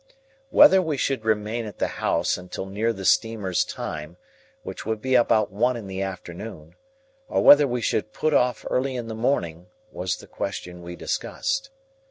Whether 0.49 0.81
we 0.81 0.97
should 0.97 1.25
remain 1.25 1.67
at 1.67 1.77
the 1.77 1.87
house 2.01 2.35
until 2.35 2.65
near 2.65 2.91
the 2.91 3.05
steamer's 3.05 3.63
time, 3.63 4.17
which 4.63 4.83
would 4.83 4.99
be 4.99 5.13
about 5.13 5.51
one 5.51 5.77
in 5.77 5.85
the 5.85 6.01
afternoon, 6.01 6.73
or 7.27 7.43
whether 7.43 7.67
we 7.67 7.81
should 7.81 8.11
put 8.11 8.33
off 8.33 8.65
early 8.71 8.95
in 8.95 9.09
the 9.09 9.13
morning, 9.13 9.67
was 9.91 10.15
the 10.15 10.25
question 10.25 10.81
we 10.81 10.95
discussed. 10.95 11.69